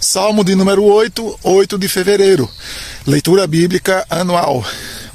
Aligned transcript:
Salmo 0.00 0.44
de 0.44 0.54
número 0.54 0.84
8, 0.84 1.40
8 1.42 1.78
de 1.78 1.88
fevereiro. 1.88 2.48
Leitura 3.04 3.46
bíblica 3.48 4.06
anual. 4.08 4.64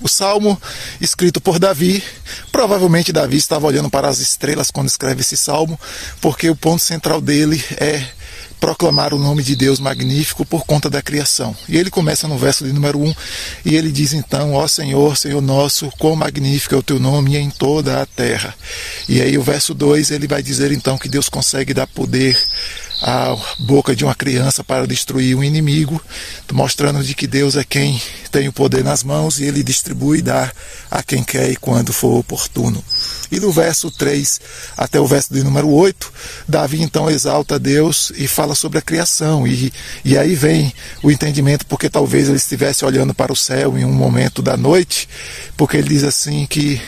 O 0.01 0.09
salmo 0.09 0.61
escrito 0.99 1.39
por 1.39 1.57
Davi. 1.57 2.03
Provavelmente 2.51 3.13
Davi 3.13 3.37
estava 3.37 3.65
olhando 3.65 3.89
para 3.89 4.09
as 4.09 4.19
estrelas 4.19 4.69
quando 4.69 4.89
escreve 4.89 5.21
esse 5.21 5.37
salmo, 5.37 5.79
porque 6.19 6.49
o 6.49 6.55
ponto 6.55 6.83
central 6.83 7.21
dele 7.21 7.63
é 7.77 8.05
proclamar 8.63 9.13
o 9.13 9.19
nome 9.19 9.43
de 9.43 9.57
Deus 9.57 9.77
magnífico 9.77 10.45
por 10.45 10.65
conta 10.65 10.89
da 10.89 11.01
criação. 11.01 11.53
E 11.67 11.75
ele 11.75 11.89
começa 11.89 12.29
no 12.29 12.37
verso 12.37 12.63
de 12.63 12.71
número 12.71 12.97
1 12.97 13.13
e 13.65 13.75
ele 13.75 13.91
diz 13.91 14.13
então: 14.13 14.53
Ó 14.53 14.65
Senhor, 14.69 15.17
Senhor 15.17 15.41
nosso, 15.41 15.91
quão 15.99 16.15
magnífico 16.15 16.73
é 16.73 16.77
o 16.77 16.81
teu 16.81 16.97
nome 16.97 17.35
em 17.35 17.49
toda 17.49 18.01
a 18.01 18.05
terra. 18.05 18.55
E 19.09 19.21
aí 19.21 19.37
o 19.37 19.43
verso 19.43 19.73
2 19.73 20.11
ele 20.11 20.27
vai 20.27 20.41
dizer 20.41 20.71
então 20.71 20.97
que 20.97 21.09
Deus 21.09 21.27
consegue 21.27 21.73
dar 21.73 21.87
poder 21.87 22.41
à 23.01 23.35
boca 23.59 23.93
de 23.93 24.05
uma 24.05 24.15
criança 24.15 24.63
para 24.63 24.87
destruir 24.87 25.35
um 25.35 25.43
inimigo, 25.43 26.01
mostrando 26.53 27.03
de 27.03 27.13
que 27.13 27.27
Deus 27.27 27.57
é 27.57 27.65
quem 27.65 28.01
tem 28.33 28.47
o 28.47 28.51
poder 28.51 28.83
nas 28.83 29.03
mãos 29.03 29.39
e 29.39 29.43
ele 29.43 29.63
distribui 29.63 30.17
e 30.17 30.21
dá 30.23 30.51
a 30.89 31.03
quem 31.03 31.23
quer 31.23 31.51
e 31.51 31.55
quando 31.55 31.93
for 31.93 32.17
oportuno. 32.17 32.83
E 33.31 33.39
do 33.39 33.51
verso 33.51 33.91
3 33.91 34.41
até 34.75 34.99
o 34.99 35.05
verso 35.05 35.31
de 35.31 35.43
número 35.43 35.69
8, 35.69 36.11
Davi 36.47 36.81
então 36.81 37.11
exalta 37.11 37.59
Deus 37.59 38.11
e 38.15 38.27
fala 38.27 38.55
sobre 38.55 38.79
a 38.79 38.81
criação. 38.81 39.45
E, 39.47 39.71
e 40.03 40.17
aí 40.17 40.33
vem 40.33 40.73
o 41.03 41.11
entendimento, 41.11 41.67
porque 41.67 41.87
talvez 41.87 42.27
ele 42.27 42.37
estivesse 42.37 42.83
olhando 42.83 43.13
para 43.13 43.31
o 43.31 43.35
céu 43.35 43.77
em 43.77 43.85
um 43.85 43.93
momento 43.93 44.41
da 44.41 44.57
noite, 44.57 45.07
porque 45.55 45.77
ele 45.77 45.89
diz 45.89 46.03
assim 46.03 46.47
que 46.47 46.81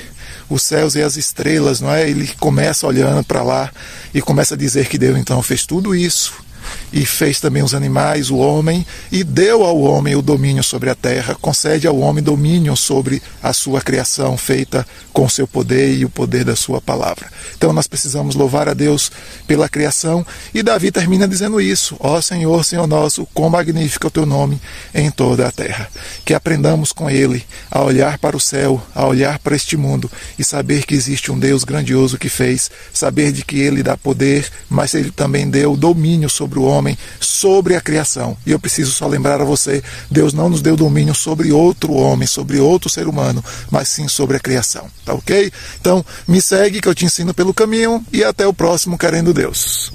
os 0.50 0.64
céus 0.64 0.96
e 0.96 1.02
as 1.04 1.16
estrelas, 1.16 1.80
não 1.80 1.94
é? 1.94 2.10
Ele 2.10 2.28
começa 2.40 2.88
olhando 2.88 3.24
para 3.24 3.44
lá 3.44 3.72
e 4.12 4.20
começa 4.20 4.56
a 4.56 4.58
dizer 4.58 4.88
que 4.88 4.98
Deus 4.98 5.16
então 5.16 5.44
fez 5.44 5.64
tudo 5.64 5.94
isso 5.94 6.45
e 6.92 7.06
fez 7.06 7.40
também 7.40 7.64
os 7.64 7.74
animais, 7.74 8.30
o 8.30 8.38
homem, 8.38 8.86
e 9.12 9.24
deu 9.24 9.64
ao 9.64 9.80
homem 9.80 10.16
o 10.16 10.22
domínio 10.22 10.64
sobre 10.64 10.90
a 10.90 10.96
terra, 10.96 11.36
concede 11.40 11.88
ao 11.88 11.98
homem 11.98 12.24
domínio 12.24 12.76
sobre 12.76 13.22
a 13.42 13.54
sua 13.54 13.82
criação 13.82 14.38
feita 14.38 14.86
com 15.14 15.30
seu 15.30 15.48
poder 15.48 15.96
e 15.98 16.06
o 16.06 16.10
poder 16.10 16.44
da 16.44 16.56
sua 16.56 16.82
palavra. 16.82 17.28
Então 17.58 17.72
nós 17.72 17.88
precisamos 17.88 18.36
louvar 18.36 18.68
a 18.68 18.74
Deus 18.74 19.12
pela 19.48 19.70
criação, 19.70 20.26
e 20.54 20.62
Davi 20.62 20.92
termina 20.92 21.28
dizendo 21.28 21.62
isso: 21.62 21.96
Ó 22.00 22.20
Senhor, 22.22 22.64
Senhor 22.66 22.88
nosso, 22.88 23.26
quão 23.34 23.50
magnífico 23.50 24.08
é 24.08 24.10
o 24.10 24.12
teu 24.12 24.26
nome 24.26 24.60
em 24.94 25.10
toda 25.10 25.48
a 25.48 25.52
terra. 25.52 25.90
Que 26.24 26.34
aprendamos 26.34 26.92
com 26.92 27.10
ele 27.10 27.44
a 27.72 27.82
olhar 27.82 28.18
para 28.18 28.36
o 28.36 28.40
céu, 28.40 28.82
a 28.94 29.06
olhar 29.06 29.40
para 29.40 29.56
este 29.56 29.78
mundo 29.78 30.10
e 30.38 30.44
saber 30.44 30.86
que 30.86 30.96
existe 30.96 31.32
um 31.32 31.40
Deus 31.40 31.64
grandioso 31.64 32.18
que 32.18 32.30
fez, 32.30 32.70
saber 32.94 33.32
de 33.32 33.44
que 33.44 33.60
ele 33.60 33.84
dá 33.84 33.96
poder, 33.98 34.50
mas 34.70 34.94
ele 34.94 35.12
também 35.12 35.50
deu 35.50 35.76
domínio 35.76 36.30
sobre 36.30 36.55
sobre 36.56 36.60
o 36.60 36.64
homem, 36.64 36.98
sobre 37.20 37.76
a 37.76 37.82
criação. 37.82 38.38
E 38.46 38.52
eu 38.52 38.60
preciso 38.60 38.92
só 38.92 39.08
lembrar 39.08 39.42
a 39.42 39.46
você: 39.46 39.84
Deus 40.10 40.34
não 40.34 40.50
nos 40.50 40.62
deu 40.62 40.76
domínio 40.76 41.14
sobre 41.14 41.52
outro 41.52 41.94
homem, 41.94 42.28
sobre 42.28 42.60
outro 42.60 42.90
ser 42.90 43.08
humano, 43.08 43.44
mas 43.70 43.90
sim 43.90 44.08
sobre 44.08 44.38
a 44.38 44.40
criação. 44.40 44.90
Tá 45.06 45.14
ok? 45.14 45.52
Então, 45.80 46.04
me 46.28 46.42
segue 46.42 46.82
que 46.82 46.88
eu 46.88 46.96
te 46.96 47.06
ensino 47.06 47.34
pelo 47.34 47.54
caminho 47.54 48.04
e 48.12 48.24
até 48.24 48.48
o 48.48 48.54
próximo, 48.54 48.98
querendo 48.98 49.34
Deus. 49.34 49.92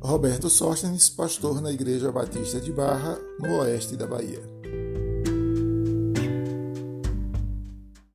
Roberto 0.00 0.50
Sóstenes, 0.50 1.08
pastor 1.08 1.60
na 1.62 1.72
Igreja 1.72 2.12
Batista 2.12 2.60
de 2.60 2.70
Barra, 2.70 3.18
no 3.40 3.60
oeste 3.60 3.96
da 3.96 4.06
Bahia. 4.06 4.61